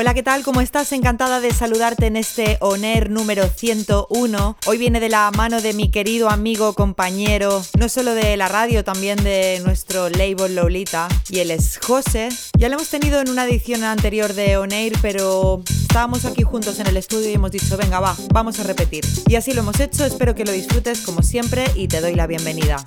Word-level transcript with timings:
Hola, 0.00 0.14
¿qué 0.14 0.22
tal? 0.22 0.42
¿Cómo 0.44 0.62
estás? 0.62 0.92
Encantada 0.92 1.40
de 1.40 1.52
saludarte 1.52 2.06
en 2.06 2.16
este 2.16 2.56
ONER 2.62 3.10
número 3.10 3.46
101. 3.46 4.56
Hoy 4.64 4.78
viene 4.78 4.98
de 4.98 5.10
la 5.10 5.30
mano 5.30 5.60
de 5.60 5.74
mi 5.74 5.90
querido 5.90 6.30
amigo, 6.30 6.72
compañero, 6.72 7.62
no 7.78 7.86
solo 7.90 8.14
de 8.14 8.34
la 8.38 8.48
radio, 8.48 8.82
también 8.82 9.22
de 9.22 9.60
nuestro 9.62 10.08
label 10.08 10.54
Lolita, 10.54 11.06
y 11.28 11.40
él 11.40 11.50
es 11.50 11.78
José. 11.82 12.30
Ya 12.56 12.70
lo 12.70 12.76
hemos 12.76 12.88
tenido 12.88 13.20
en 13.20 13.28
una 13.28 13.44
edición 13.44 13.84
anterior 13.84 14.32
de 14.32 14.56
ONER, 14.56 14.94
pero 15.02 15.62
estábamos 15.68 16.24
aquí 16.24 16.44
juntos 16.44 16.78
en 16.78 16.86
el 16.86 16.96
estudio 16.96 17.28
y 17.28 17.34
hemos 17.34 17.50
dicho, 17.50 17.76
venga, 17.76 18.00
va, 18.00 18.16
vamos 18.32 18.58
a 18.58 18.62
repetir. 18.62 19.04
Y 19.26 19.34
así 19.34 19.52
lo 19.52 19.60
hemos 19.60 19.80
hecho, 19.80 20.06
espero 20.06 20.34
que 20.34 20.46
lo 20.46 20.52
disfrutes 20.52 21.02
como 21.02 21.22
siempre 21.22 21.66
y 21.74 21.88
te 21.88 22.00
doy 22.00 22.14
la 22.14 22.26
bienvenida. 22.26 22.82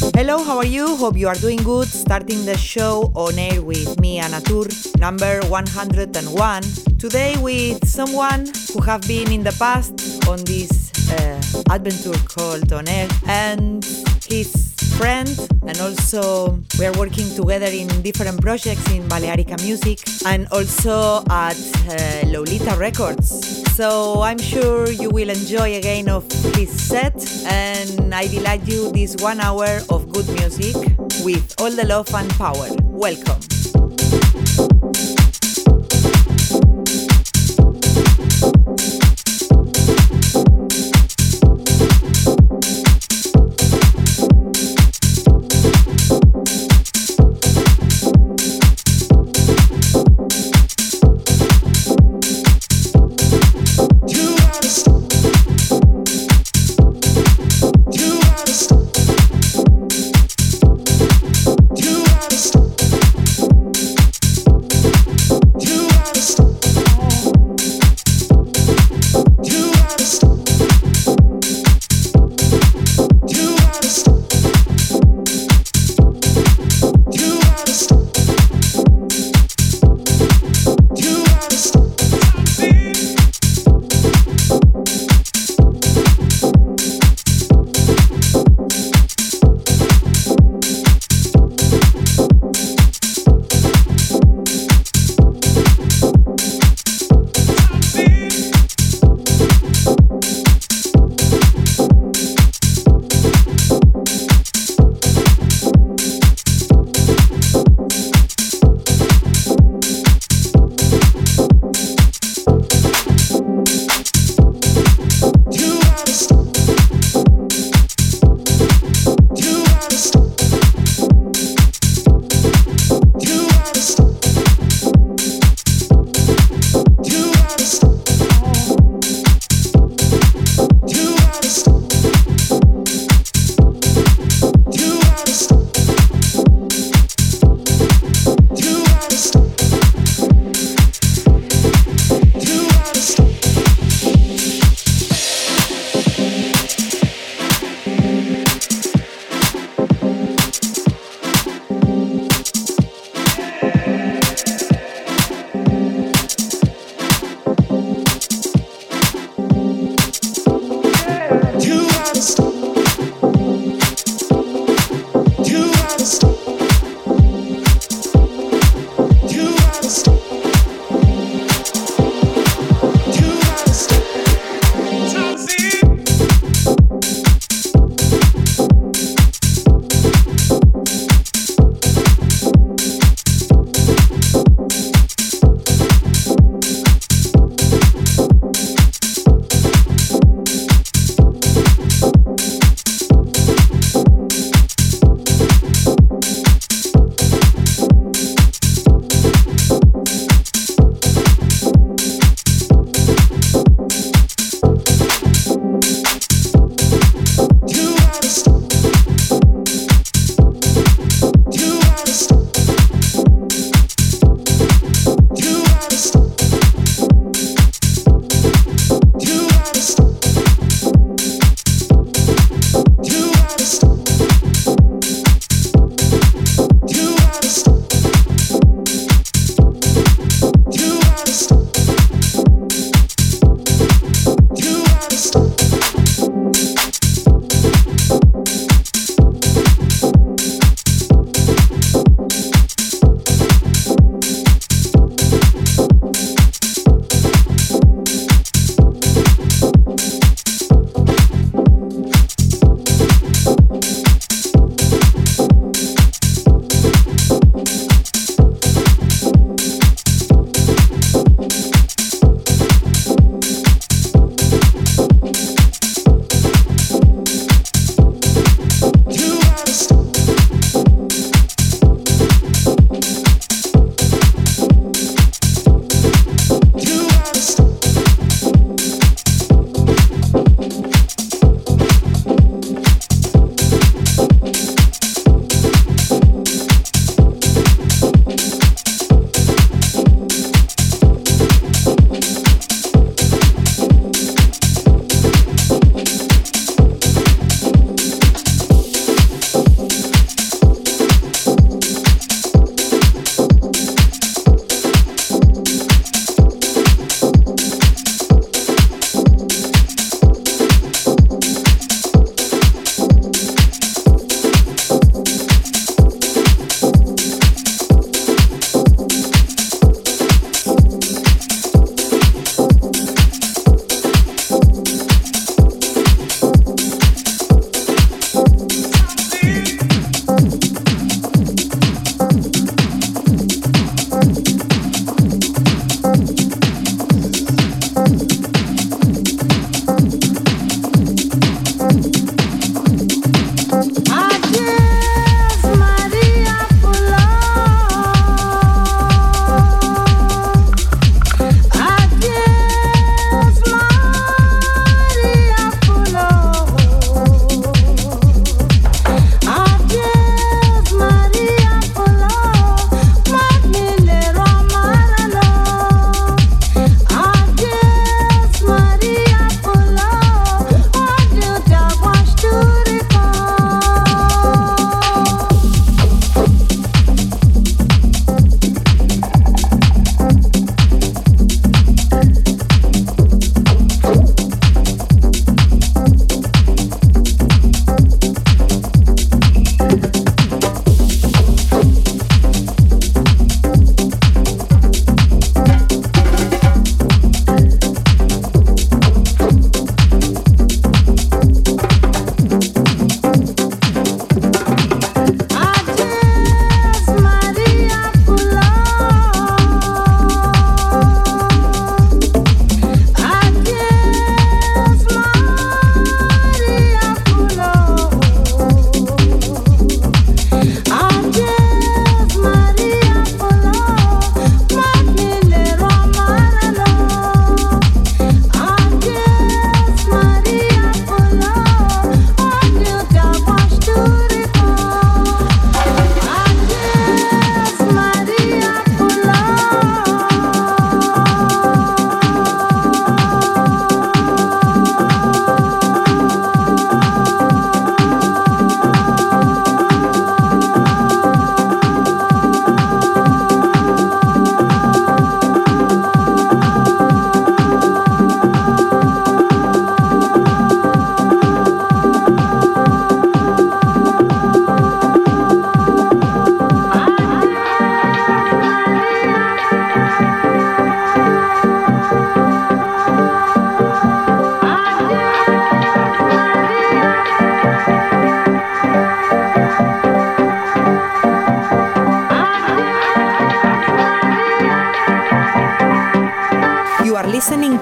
Hello, 0.00 0.44
how 0.44 0.56
are 0.56 0.64
you? 0.66 0.96
Hope 0.96 1.16
you 1.16 1.26
are 1.26 1.34
doing 1.34 1.58
good. 1.58 1.88
Starting 1.88 2.44
the 2.44 2.56
show 2.56 3.10
on 3.14 3.36
air 3.36 3.60
with 3.60 3.98
me, 3.98 4.18
Anna 4.18 4.40
Tur, 4.40 4.66
number 4.98 5.40
101. 5.48 6.62
Today 6.98 7.36
with 7.38 7.84
someone 7.86 8.46
who 8.72 8.80
have 8.80 9.02
been 9.08 9.32
in 9.32 9.42
the 9.42 9.54
past 9.58 9.92
on 10.28 10.38
this 10.44 10.92
uh, 11.10 11.42
adventure 11.74 12.16
called 12.28 12.72
On 12.72 12.86
Air 12.86 13.08
and 13.26 13.84
his 14.28 14.77
friend 14.96 15.28
and 15.66 15.78
also 15.80 16.58
we 16.78 16.86
are 16.86 16.92
working 16.98 17.28
together 17.34 17.66
in 17.66 17.88
different 18.02 18.40
projects 18.40 18.90
in 18.90 19.02
Balearica 19.08 19.62
Music 19.62 19.98
and 20.26 20.46
also 20.52 21.22
at 21.30 21.56
uh, 21.88 22.26
Lolita 22.28 22.76
Records. 22.78 23.28
So 23.74 24.22
I'm 24.22 24.38
sure 24.38 24.90
you 24.90 25.10
will 25.10 25.30
enjoy 25.30 25.76
again 25.76 26.08
of 26.08 26.24
his 26.56 26.70
set 26.70 27.16
and 27.46 28.14
I 28.14 28.26
delight 28.28 28.66
you 28.66 28.90
this 28.92 29.16
one 29.20 29.40
hour 29.40 29.80
of 29.90 30.12
good 30.12 30.28
music 30.28 30.74
with 31.24 31.54
all 31.60 31.70
the 31.70 31.84
love 31.84 32.12
and 32.14 32.30
power. 32.30 32.68
Welcome. 32.84 33.57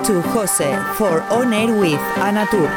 To 0.06 0.22
Jose 0.22 0.72
for 0.94 1.20
On 1.32 1.52
Air 1.52 1.72
with 1.72 1.98
Anatur. 2.22 2.70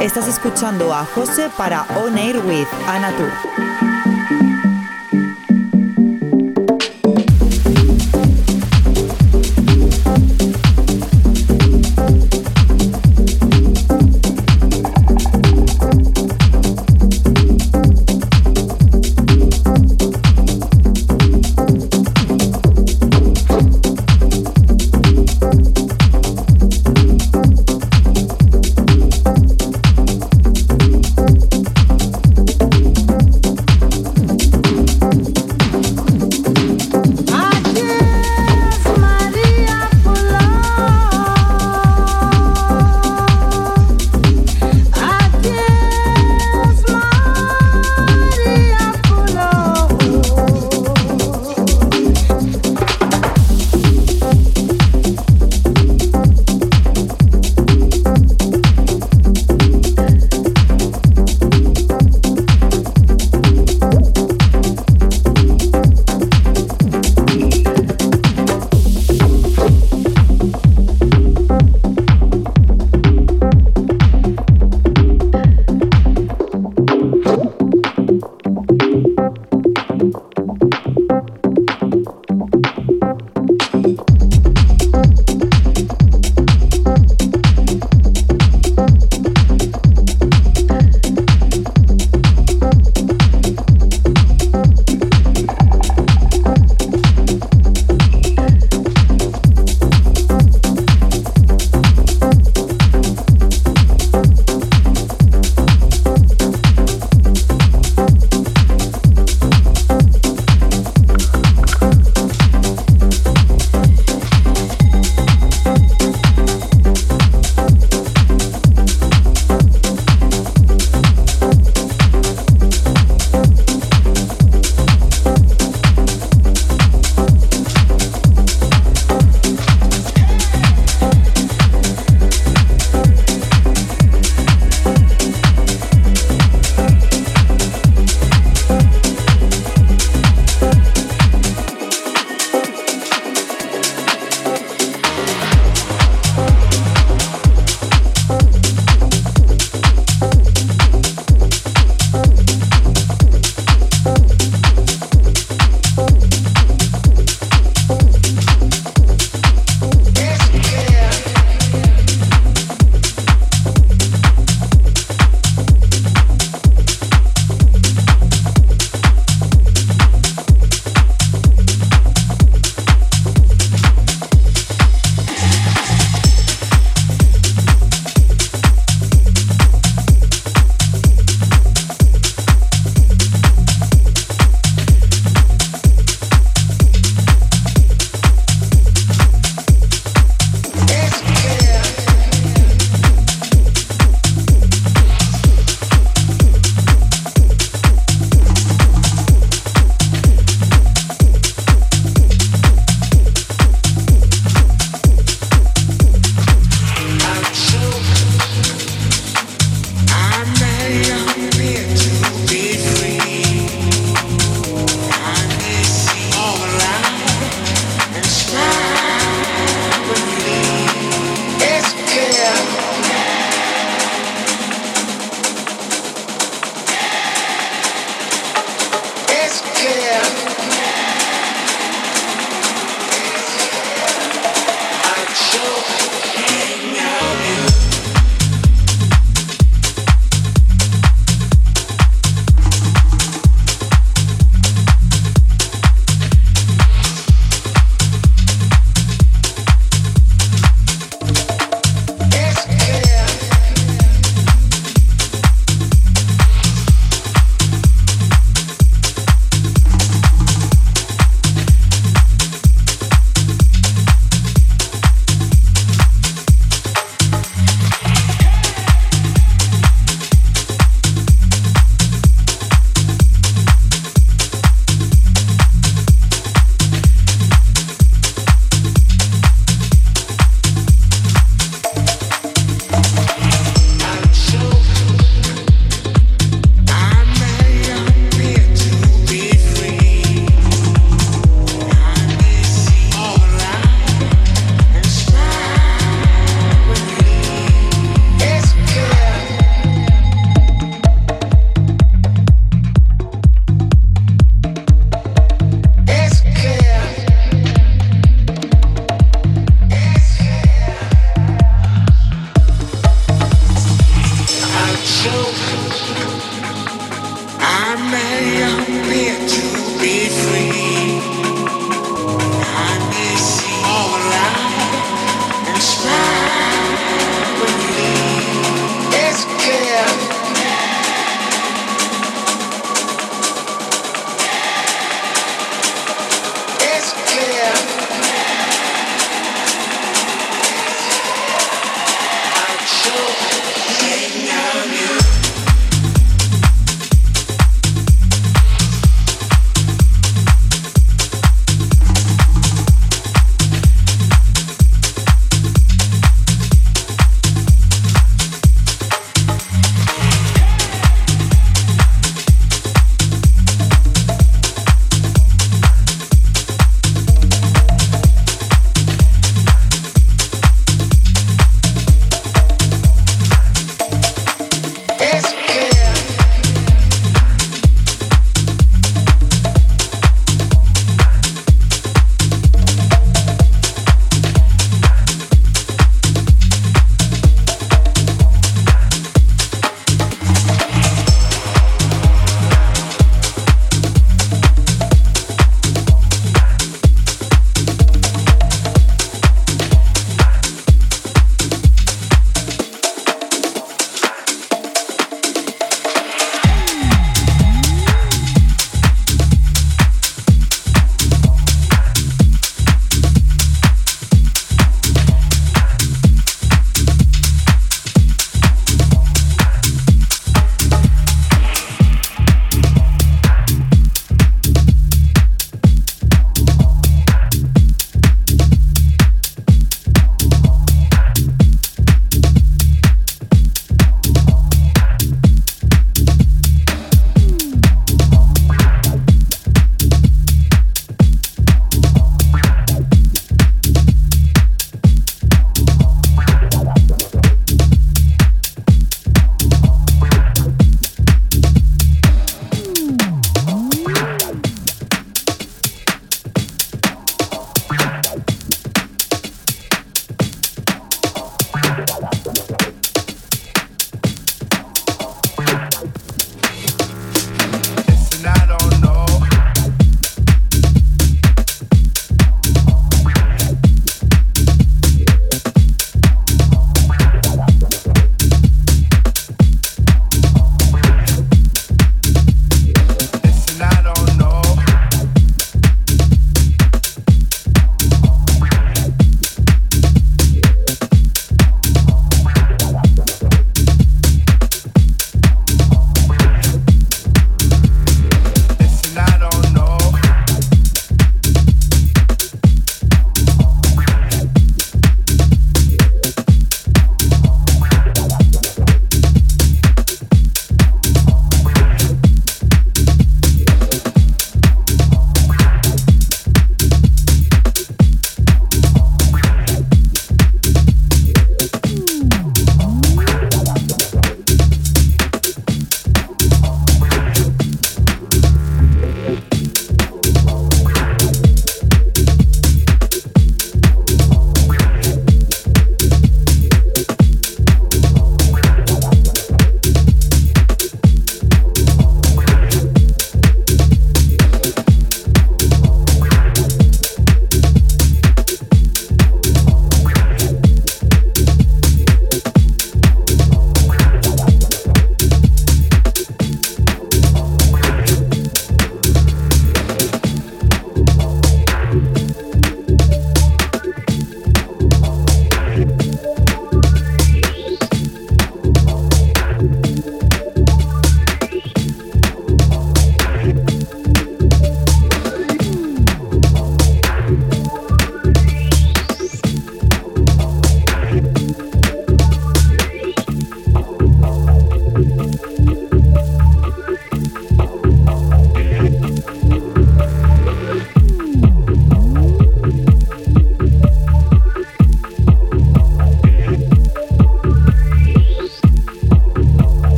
Estás 0.00 0.28
escuchando 0.28 0.92
a 0.92 1.04
Jose 1.04 1.50
para 1.56 1.82
On 1.96 2.16
Air 2.16 2.38
with 2.38 2.68
Anatur. 2.86 3.32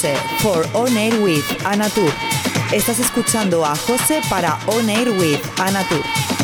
To 0.00 0.08
Jose 0.08 0.16
for 0.40 0.64
On 0.74 0.96
Air 0.96 1.20
with 1.22 1.44
Anatur. 1.64 2.12
Estás 2.72 2.98
escuchando 3.00 3.64
a 3.64 3.74
Jose 3.76 4.20
para 4.28 4.58
On 4.66 4.88
Air 4.88 5.10
with 5.10 5.40
Anatur. 5.58 6.39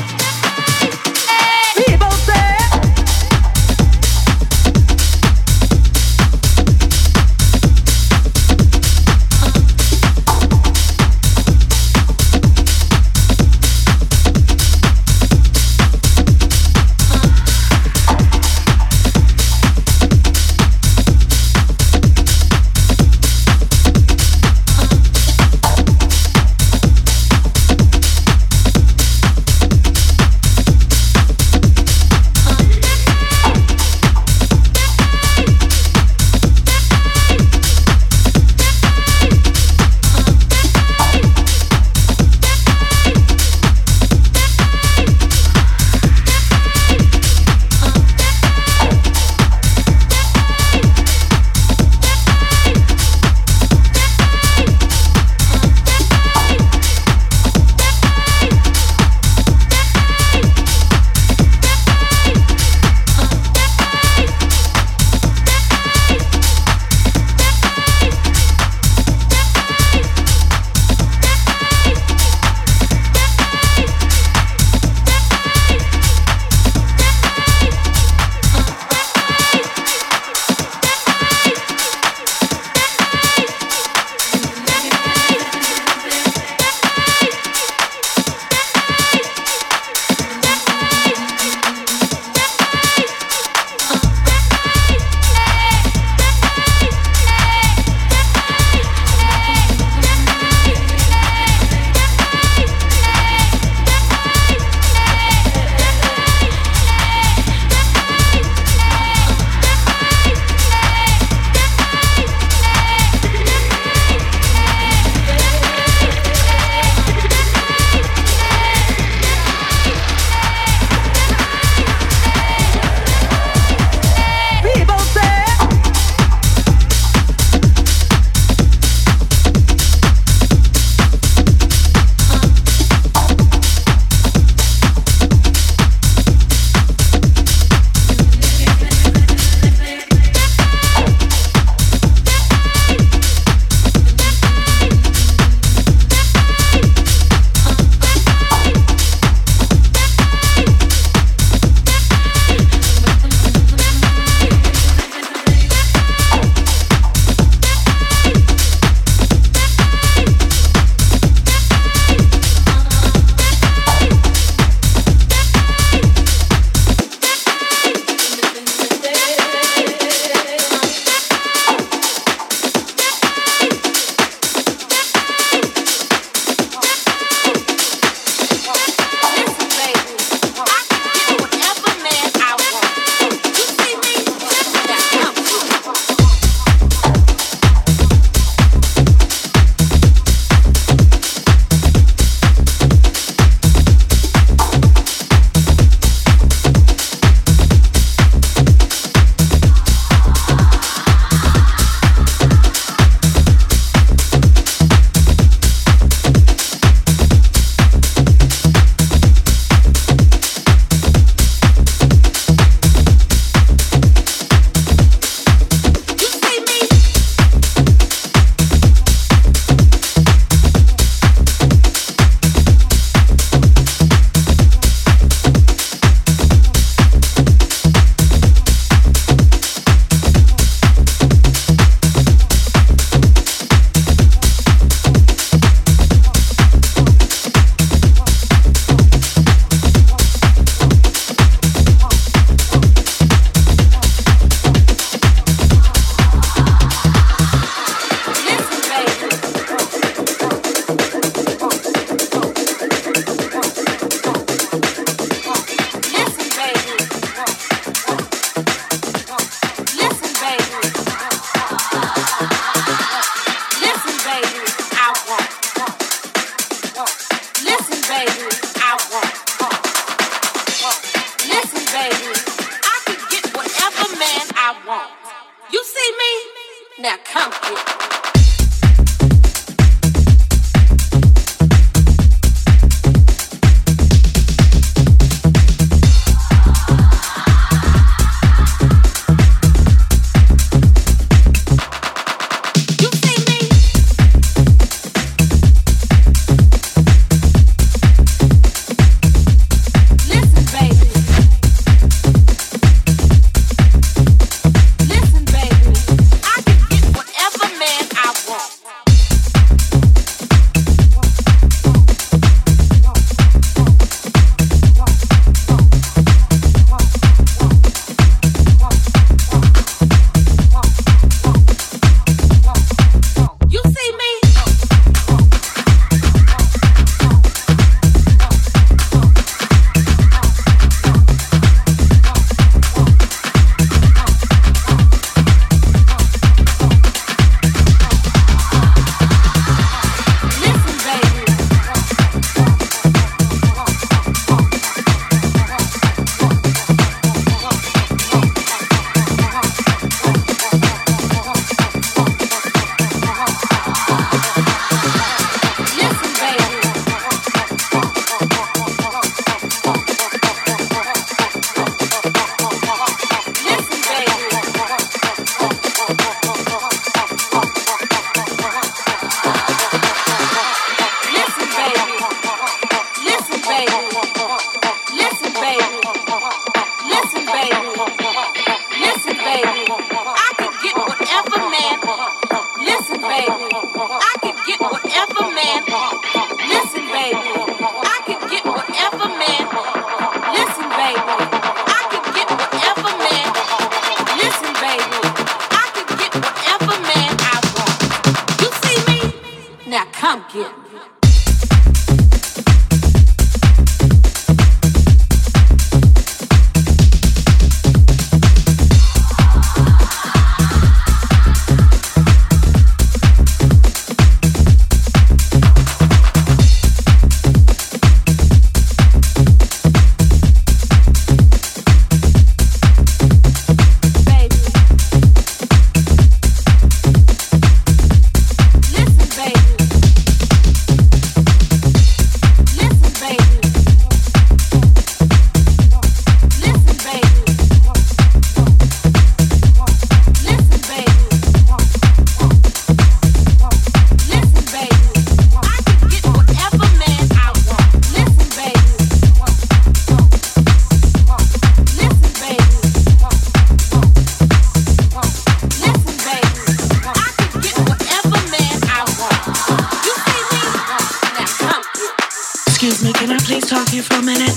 Excuse 462.79 463.03
me, 463.03 463.11
can 463.15 463.33
I 463.33 463.39
please 463.39 463.65
talk 463.65 463.89
to 463.89 463.97
you 463.97 464.03
for 464.03 464.17
a 464.17 464.23
minute? 464.23 464.53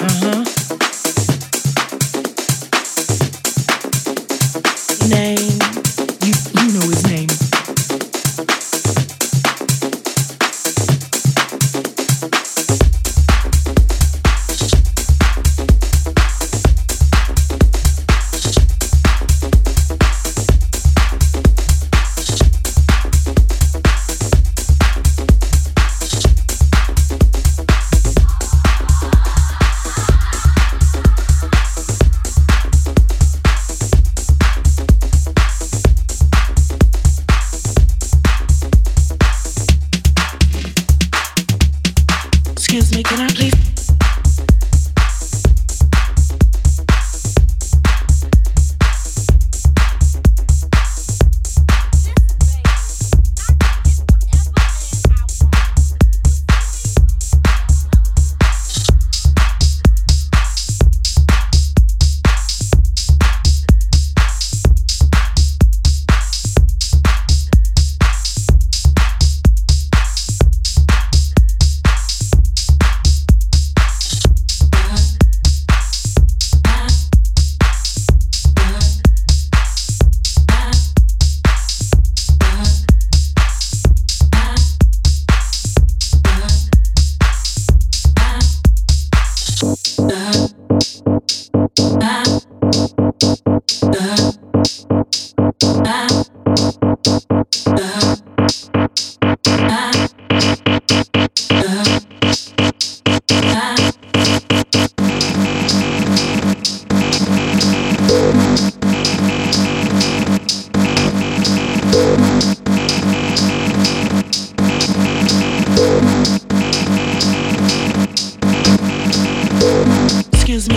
Uh 0.00 0.08
huh. 0.24 0.44
Name. 5.08 5.43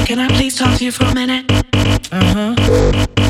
Can 0.07 0.19
I 0.19 0.29
please 0.29 0.55
talk 0.55 0.77
to 0.77 0.85
you 0.85 0.91
for 0.93 1.03
a 1.03 1.13
minute? 1.13 1.51
Uh 2.13 2.53
huh. 2.55 3.26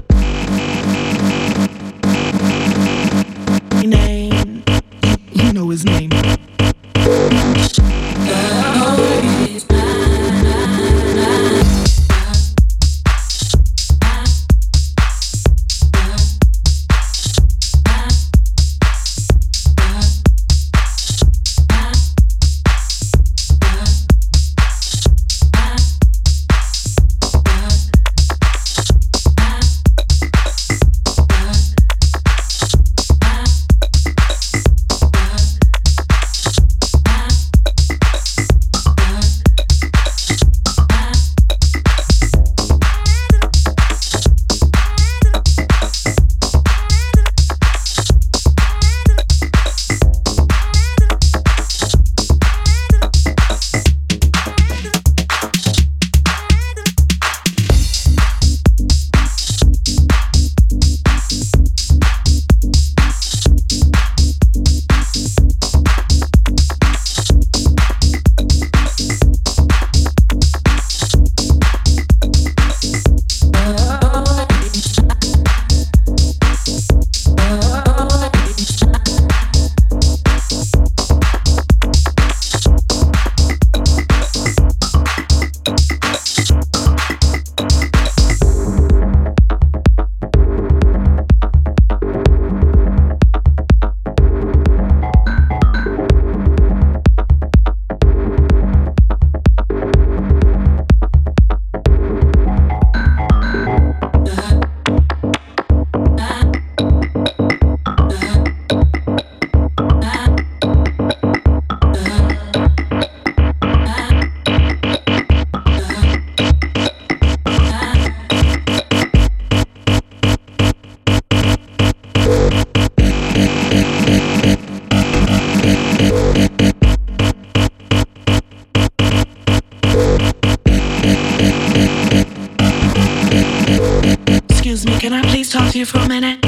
Talk 135.50 135.72
to 135.72 135.80
you 135.80 135.86
for 135.86 136.00
a 136.00 136.08
minute? 136.10 136.47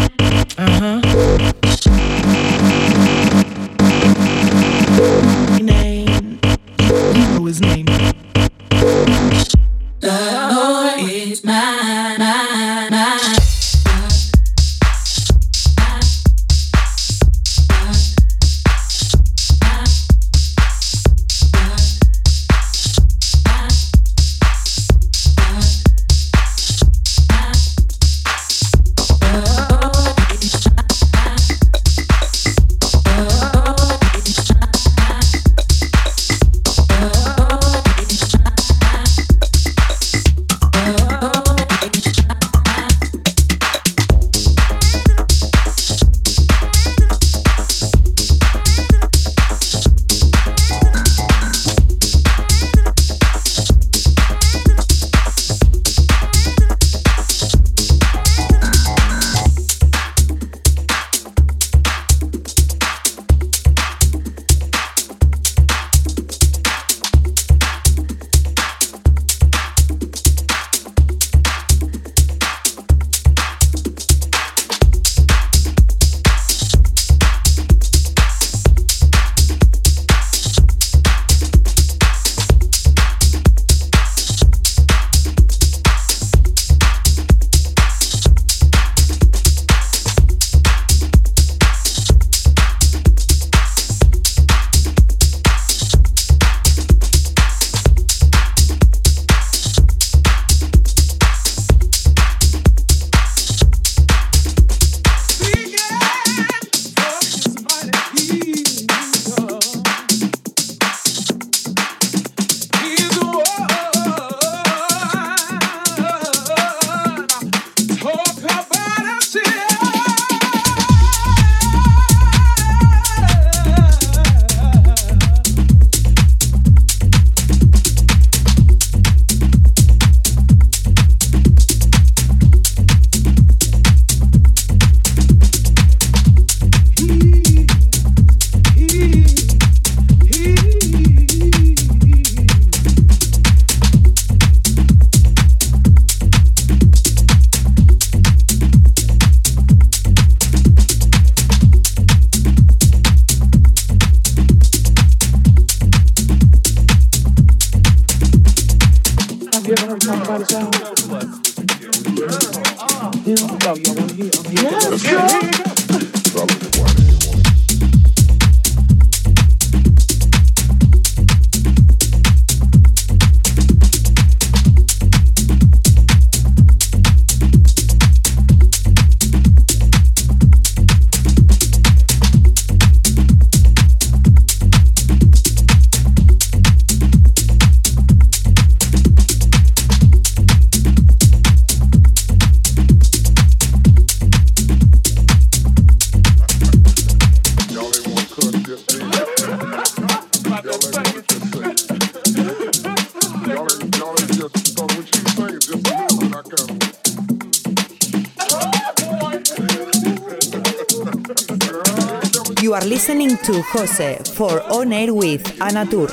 Listening 212.90 213.38
to 213.38 213.62
Jose 213.72 214.18
for 214.34 214.64
On 214.72 214.92
Air 214.92 215.14
with 215.14 215.44
Anatur. 215.60 216.10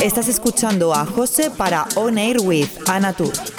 Estás 0.00 0.28
escuchando 0.28 0.94
a 0.94 1.04
Jose 1.04 1.50
para 1.50 1.88
On 1.96 2.16
Air 2.16 2.36
with 2.40 2.70
Anatur. 2.88 3.51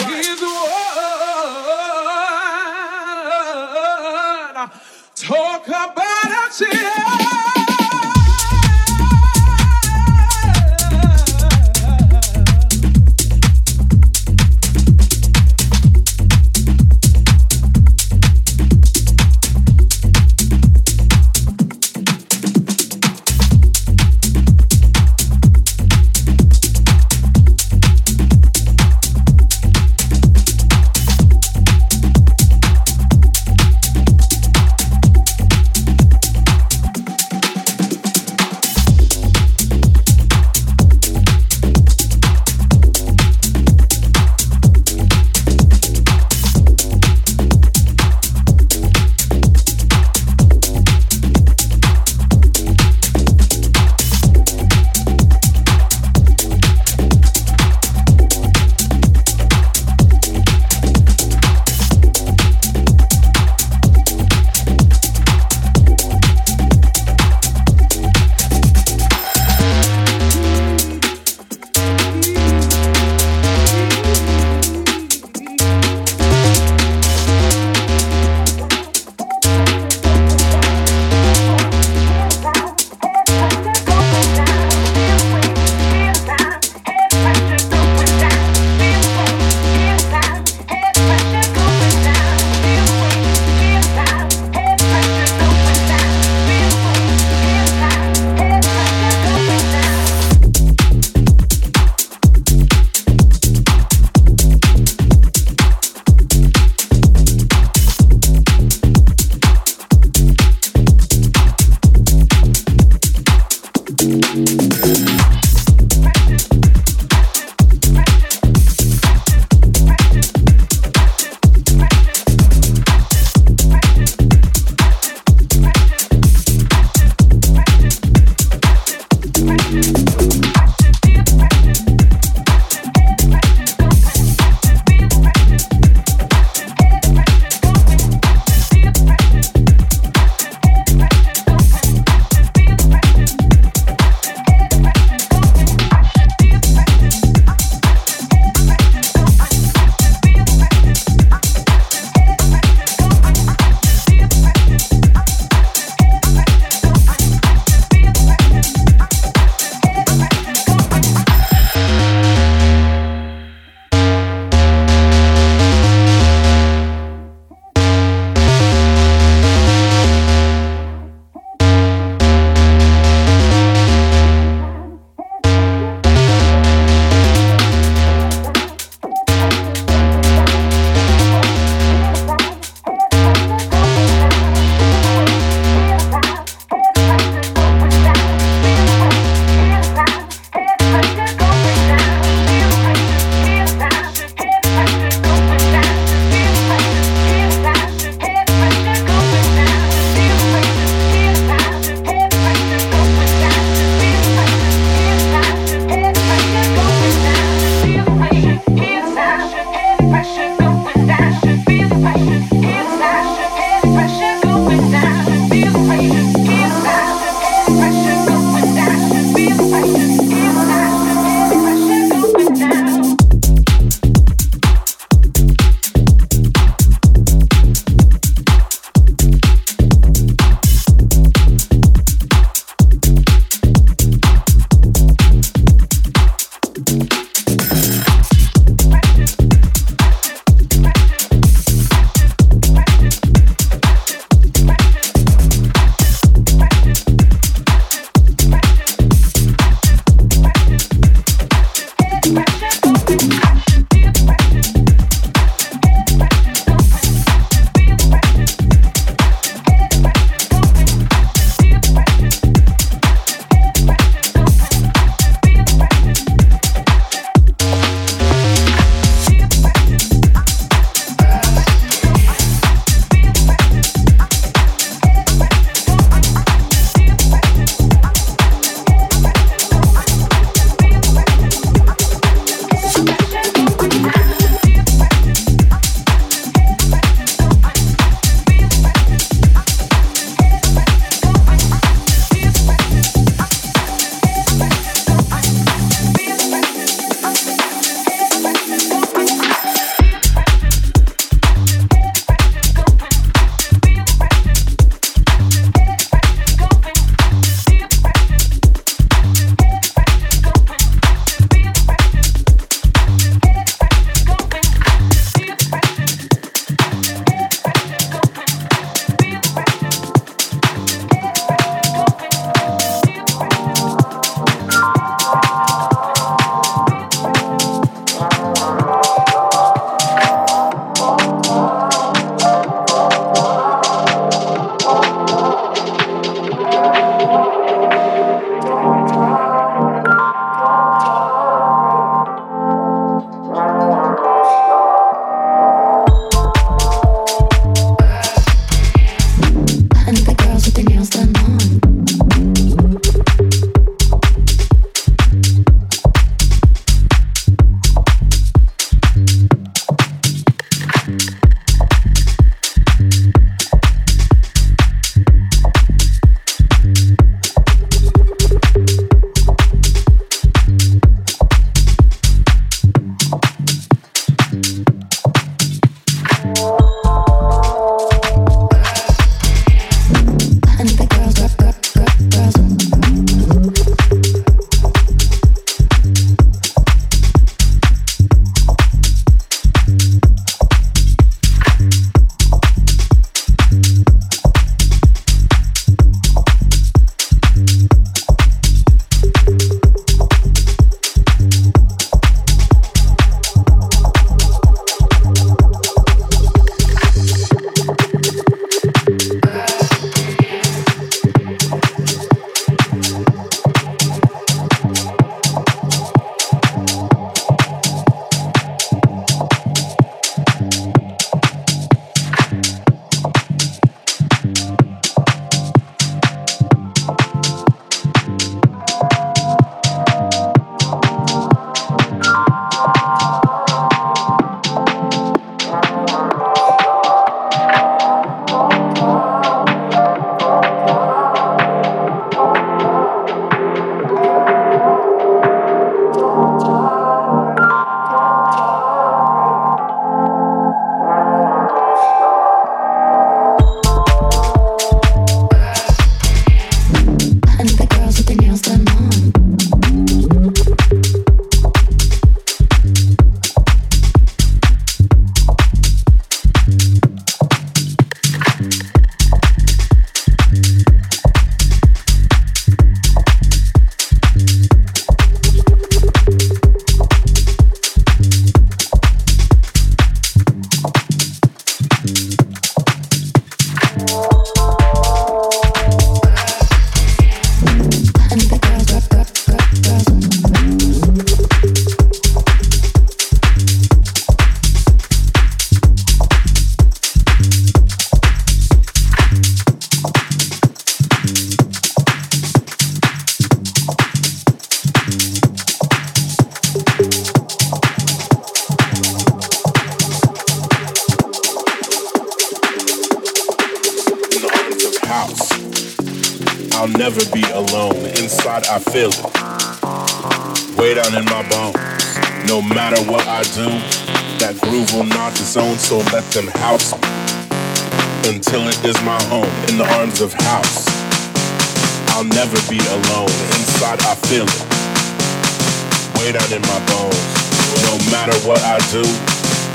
Matter 538.34 538.48
what 538.48 538.62
I 538.64 538.78
do, 538.92 539.04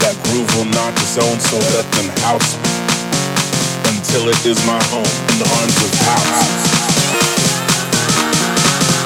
that 0.03 0.17
groove 0.25 0.49
will 0.57 0.71
not 0.73 0.95
disown. 0.97 1.39
So 1.41 1.59
let 1.75 1.87
them 1.95 2.09
house 2.25 2.57
until 3.87 4.29
it 4.29 4.47
is 4.47 4.59
my 4.67 4.81
home 4.91 5.07
in 5.31 5.39
the 5.39 5.49
arms 5.61 5.77
of 5.85 5.93
house. 6.03 6.79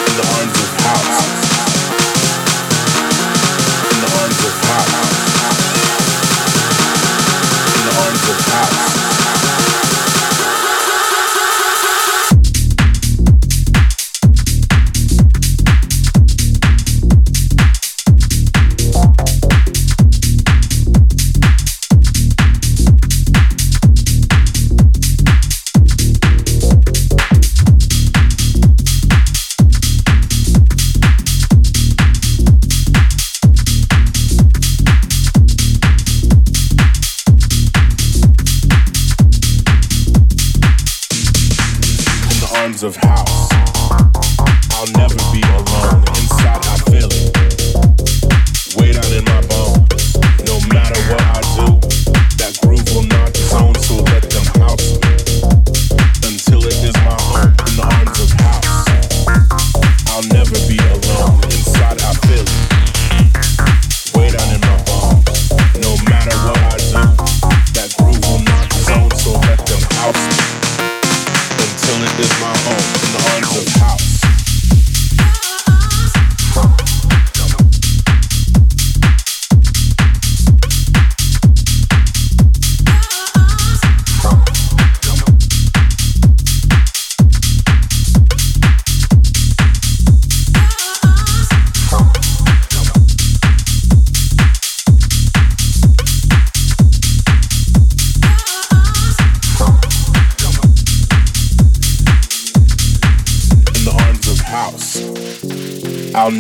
in 0.03 0.15
the 0.17 0.27
arms 0.37 0.57
of 0.57 0.71
house. 0.85 1.21
In 3.91 3.99
the 4.01 4.11
arms 4.21 4.41
of 4.45 4.55
house. 4.69 5.13
In 7.75 7.83
the 7.87 7.93
arms 8.05 8.25
of 8.29 8.39
house. 8.53 9.12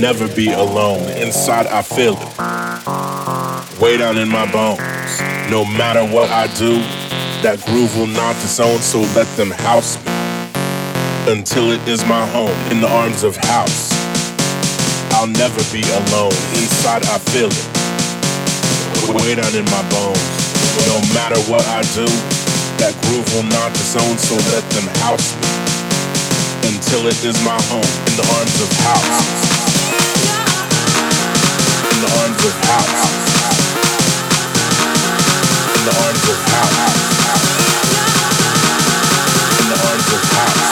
Never 0.03 0.29
be 0.35 0.53
alone. 0.53 1.01
Inside, 1.16 1.66
I 1.68 1.81
feel 1.81 2.14
it. 2.18 3.81
Way 3.81 3.97
down 3.97 4.18
in 4.18 4.29
my 4.29 4.51
bones. 4.51 4.81
No 5.49 5.64
matter 5.64 6.05
what 6.05 6.29
I 6.29 6.47
do, 6.59 6.83
that 7.43 7.62
groove 7.66 7.97
will 7.97 8.09
not 8.11 8.35
disown, 8.43 8.79
so 8.79 9.01
let 9.14 9.27
them 9.37 9.51
house 9.51 9.97
me. 10.05 10.12
Until 11.31 11.70
it 11.70 11.87
is 11.87 12.05
my 12.07 12.27
home, 12.27 12.51
in 12.70 12.81
the 12.81 12.89
arms 12.89 13.23
of 13.23 13.37
house. 13.37 13.95
I'll 15.14 15.31
never 15.31 15.62
be 15.73 15.83
alone. 15.83 16.35
Inside, 16.59 17.07
I 17.07 17.18
feel 17.31 17.49
it. 17.49 17.68
Way 19.23 19.37
down 19.37 19.55
in 19.55 19.64
my 19.70 19.83
bones. 19.87 20.18
No 20.91 20.99
matter 21.14 21.39
what 21.47 21.64
I 21.70 21.83
do, 21.95 22.07
that 22.83 22.93
groove 23.07 23.29
will 23.35 23.49
not 23.49 23.73
disown, 23.73 24.18
so 24.18 24.35
let 24.51 24.64
them 24.75 24.89
house 24.99 25.31
me. 25.41 25.62
Until 26.85 27.07
it 27.07 27.24
is 27.24 27.39
my 27.45 27.55
home, 27.70 27.78
in 27.78 28.14
the 28.18 28.26
arms 28.26 28.61
of 28.61 28.68
house 28.83 29.22
In 31.87 32.01
the 32.03 32.11
arms 32.18 32.43
of 32.45 32.55
house. 32.66 33.07
In 35.76 35.83
the 35.87 35.95
arms 36.03 36.24
of 36.26 36.39
house. 36.51 36.99
In 39.61 39.66
the 39.70 39.78
arms 39.87 40.12
of 40.12 40.22
house. 40.33 40.72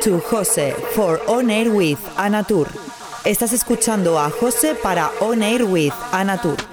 To 0.00 0.18
Jose 0.30 0.72
for 0.94 1.20
On 1.28 1.50
Air 1.50 1.70
with 1.70 1.98
Anatur. 2.16 2.68
Estás 3.24 3.52
escuchando 3.52 4.18
a 4.18 4.30
Jose 4.30 4.74
para 4.74 5.10
On 5.20 5.42
Air 5.42 5.64
with 5.64 5.92
Anatur. 6.12 6.69